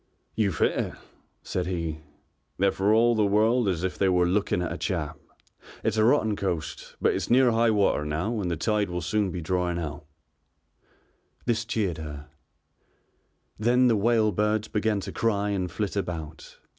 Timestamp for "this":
11.45-11.65